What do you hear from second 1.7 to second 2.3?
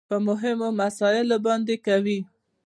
کوي.